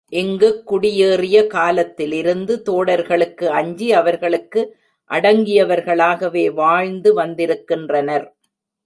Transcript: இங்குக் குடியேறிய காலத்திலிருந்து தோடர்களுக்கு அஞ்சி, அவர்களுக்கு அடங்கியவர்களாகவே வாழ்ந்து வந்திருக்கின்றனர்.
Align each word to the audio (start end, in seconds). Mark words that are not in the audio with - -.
இங்குக் 0.09 0.73
குடியேறிய 0.73 1.47
காலத்திலிருந்து 1.47 2.63
தோடர்களுக்கு 2.69 3.45
அஞ்சி, 3.45 3.93
அவர்களுக்கு 3.93 4.77
அடங்கியவர்களாகவே 5.09 6.53
வாழ்ந்து 6.53 7.13
வந்திருக்கின்றனர். 7.13 8.35